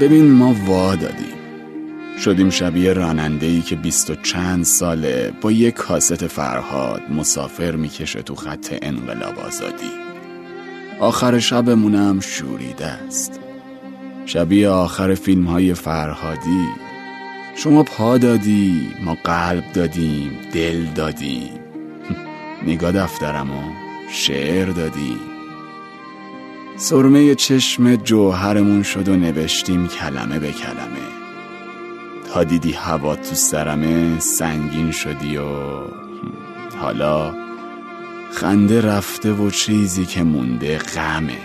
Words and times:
ببین 0.00 0.30
ما 0.30 0.54
وا 0.66 0.94
دادیم. 0.94 1.38
شدیم 2.24 2.50
شبیه 2.50 2.92
راننده 2.92 3.60
که 3.60 3.76
بیست 3.76 4.10
و 4.10 4.14
چند 4.14 4.64
ساله 4.64 5.32
با 5.40 5.52
یک 5.52 5.74
کاست 5.74 6.26
فرهاد 6.26 7.02
مسافر 7.10 7.76
می‌کشه 7.76 8.22
تو 8.22 8.34
خط 8.34 8.74
انقلاب 8.82 9.38
آزادی. 9.38 9.90
آخر 11.00 11.38
شبمونم 11.38 12.20
شوریده 12.20 12.86
است. 12.86 13.40
شبیه 14.26 14.68
آخر 14.68 15.14
فیلم 15.14 15.46
های 15.46 15.74
فرهادی. 15.74 16.68
شما 17.56 17.82
پا 17.82 18.18
دادی 18.18 18.88
ما 19.04 19.16
قلب 19.24 19.64
دادیم 19.72 20.38
دل 20.52 20.84
دادیم. 20.84 21.50
نگاه 22.66 22.92
دفترم 22.92 23.50
و 23.50 23.62
شعر 24.10 24.66
دادیم. 24.66 25.37
سرمه 26.80 27.34
چشم 27.34 27.96
جوهرمون 27.96 28.82
شد 28.82 29.08
و 29.08 29.16
نوشتیم 29.16 29.88
کلمه 29.88 30.38
به 30.38 30.52
کلمه. 30.52 31.08
تا 32.32 32.44
دیدی 32.44 32.72
هوا 32.72 33.16
تو 33.16 33.34
سرمه 33.34 34.20
سنگین 34.20 34.90
شدی 34.90 35.36
و 35.36 35.46
حالا 36.80 37.34
خنده 38.32 38.80
رفته 38.80 39.32
و 39.32 39.50
چیزی 39.50 40.04
که 40.04 40.22
مونده 40.22 40.78
غمه. 40.78 41.38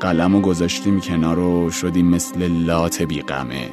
قلم 0.00 0.34
و 0.34 0.40
گذاشتیم 0.40 1.00
کنار 1.00 1.38
و 1.38 1.70
شدیم 1.70 2.06
مثل 2.06 2.48
لات 2.48 3.02
بیغمه. 3.02 3.68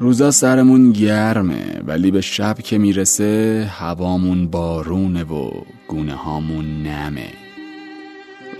روزا 0.00 0.30
سرمون 0.30 0.92
گرمه 0.92 1.82
ولی 1.86 2.10
به 2.10 2.20
شب 2.20 2.58
که 2.58 2.78
می‌رسه 2.78 3.70
هوامون 3.78 4.48
بارونه 4.48 5.24
و 5.24 5.50
گونه 5.88 6.14
هامون 6.14 6.82
نمه. 6.82 7.28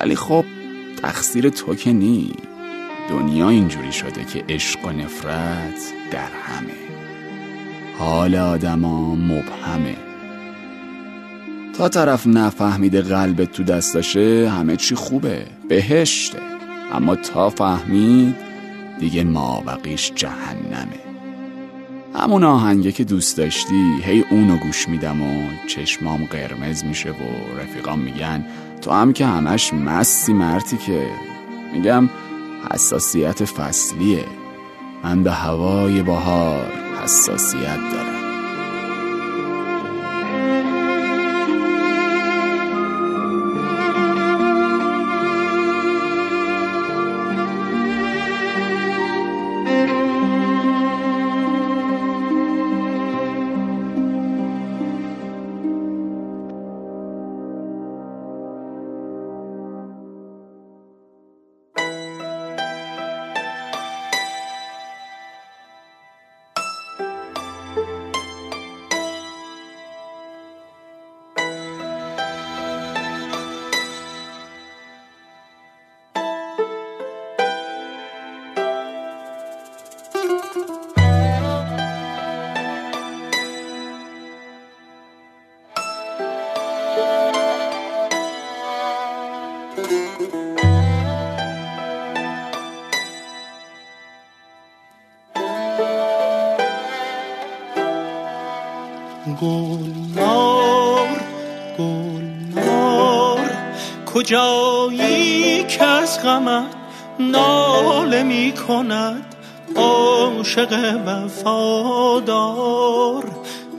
ولی 0.00 0.16
خب 0.16 0.44
تقصیر 1.02 1.48
تو 1.48 1.74
که 1.74 1.92
نی. 1.92 2.32
دنیا 3.10 3.48
اینجوری 3.48 3.92
شده 3.92 4.24
که 4.24 4.44
عشق 4.48 4.84
و 4.84 4.90
نفرت 4.90 5.92
در 6.10 6.28
همه. 6.42 6.72
حال 7.98 8.34
آدما 8.34 9.14
مبهمه. 9.14 9.96
تا 11.78 11.88
طرف 11.88 12.26
نفهمیده 12.26 13.02
قلبت 13.02 13.52
تو 13.52 13.62
دستاشه 13.62 14.50
همه 14.50 14.76
چی 14.76 14.94
خوبه 14.94 15.46
بهشته. 15.68 16.38
اما 16.92 17.16
تا 17.16 17.50
فهمید 17.50 18.36
دیگه 18.98 19.24
مابقیش 19.24 20.12
جهنمه. 20.14 21.05
همون 22.16 22.44
آهنگه 22.44 22.92
که 22.92 23.04
دوست 23.04 23.36
داشتی 23.36 24.02
هی 24.02 24.24
اونو 24.30 24.56
گوش 24.56 24.88
میدم 24.88 25.22
و 25.22 25.48
چشمام 25.66 26.24
قرمز 26.24 26.84
میشه 26.84 27.10
و 27.10 27.58
رفیقام 27.60 27.98
میگن 27.98 28.44
تو 28.82 28.90
هم 28.90 29.12
که 29.12 29.26
همش 29.26 29.74
مستی 29.74 30.32
مرتی 30.32 30.76
که. 30.76 31.06
میگم 31.72 32.10
حساسیت 32.70 33.44
فصلیه. 33.44 34.24
من 35.04 35.22
به 35.22 35.32
هوای 35.32 36.02
بهار 36.02 36.72
حساسیت 37.02 37.78
دارم. 37.92 38.15
گلنار 99.40 101.08
گلنار 101.78 103.50
کجایی 104.14 105.64
که 105.64 105.84
از 105.84 106.22
غمت 106.22 106.74
ناله 107.20 108.22
می 108.22 108.52
کند 108.68 109.34
عاشق 109.76 111.00
وفادار. 111.06 112.76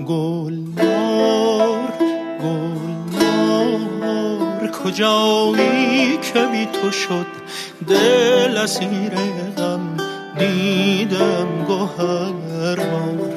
گلنار 0.07 1.93
گلنار 2.43 3.87
کجایی 4.71 6.17
که 6.17 6.45
بی 6.45 6.65
تو 6.65 6.91
شد 6.91 7.27
دل 7.87 8.57
اسیر 8.57 9.15
غم؟ 9.57 9.97
دیدم 10.37 11.65
گوهر 11.67 12.75
بار 12.75 13.27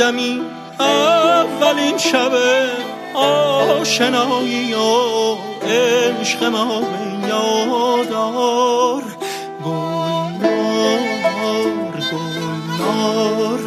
دمی 0.00 0.40
اولین 0.80 1.98
شب 1.98 2.32
آشنایی 3.14 4.74
و 4.74 5.34
عشق 5.66 6.44
ما 6.44 6.80
به 6.80 7.28
یادار 7.28 9.02
گلنار 9.64 11.02
گلنار. 12.12 13.60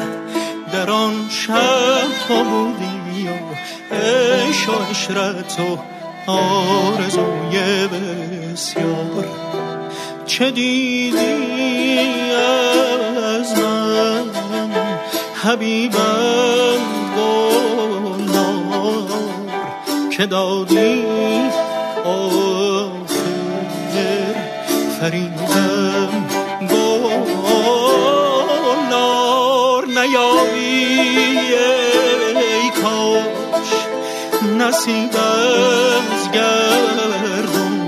در 0.72 0.90
آن 0.92 1.30
شب 1.30 2.02
تو 2.28 2.44
بودی 2.44 3.28
و 3.28 3.32
عشق 3.96 4.70
و 4.70 4.74
عشرت 4.90 5.60
و 5.60 5.78
آرزوی 6.32 7.88
بسیار. 7.88 9.26
چه 10.34 10.52
دیدی 10.52 11.12
از 13.38 13.60
من؟ 13.60 14.26
حبیبم 15.44 16.82
گلنار. 17.18 19.08
که 20.18 20.26
دادی 20.26 21.06
آخر 22.06 23.04
فریدم 25.00 26.30
گلنار. 26.62 27.84
نیایی 29.86 31.00
ای 32.36 32.70
کاش 32.82 33.70
نصیب 34.58 35.16
از 35.16 36.32
گردون. 36.32 37.84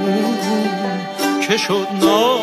که 1.47 1.57
شد 1.57 1.87
ناکامی 2.01 2.34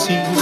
así 0.00 0.39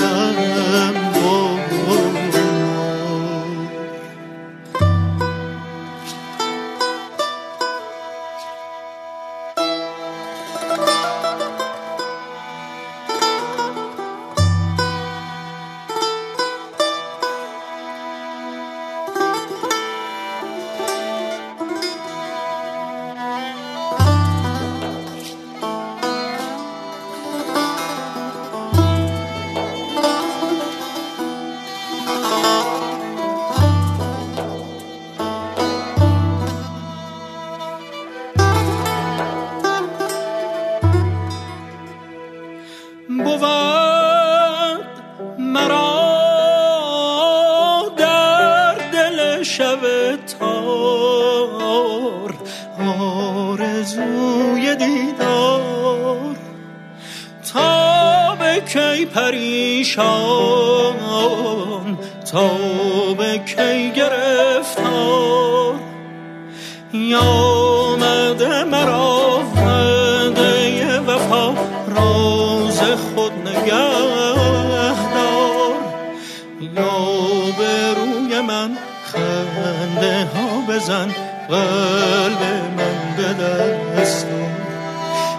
بود 43.08 44.86
مرا 45.38 45.92
در 47.96 48.74
دل 48.92 49.42
شب 49.42 49.80
تار 50.40 52.34
آرزوی 53.00 54.76
دیدار. 54.76 56.36
تا 57.52 58.36
به 58.38 58.60
کی 58.60 59.04
پریشان 59.04 60.08
تا 62.32 62.50
به 63.18 63.38
کی 63.38 63.90
گرفتار. 63.90 65.74
یا 66.92 67.47
بزن 80.78 81.10
قلب 81.48 82.42
من 82.76 82.98
به 83.16 83.28
دستان 83.42 84.52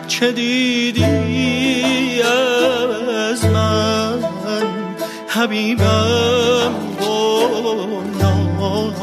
چه 0.08 0.32
دیدی 0.32 2.22
از 2.24 3.46
من؟ 3.46 4.20
حبیبم 5.28 6.74
گنار 7.02 8.94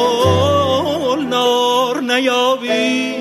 نار 1.25 2.01
نیابی 2.01 3.15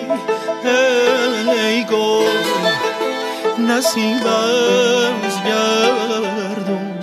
ای 0.63 1.83
گل. 1.83 2.84
نصیب 3.69 4.27
از 4.27 5.43
گردون. 5.43 6.99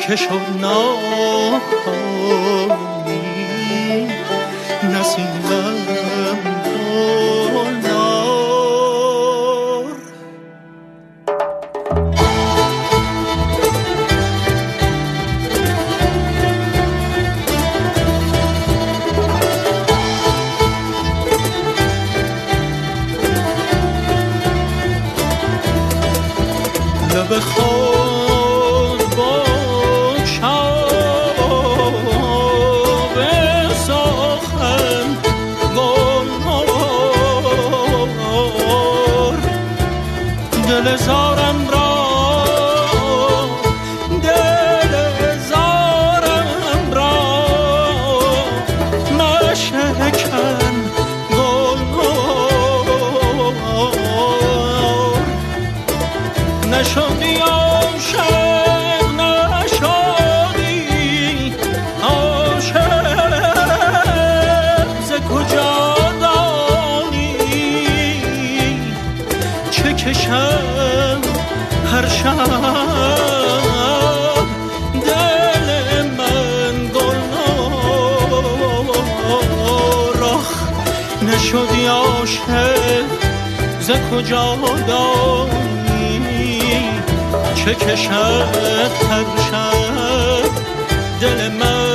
که 0.00 0.16
شد 0.16 0.30
ناکامی. 0.60 1.68
نصیبم 4.82 5.87
نشدی 81.28 81.86
عاشق 81.86 83.04
ز 83.80 83.90
کجا 83.90 84.56
دانی؟ 84.86 86.20
چه 87.54 87.74
کشد 87.74 88.90
شب؟ 89.50 90.50
دل 91.20 91.48
من 91.48 91.87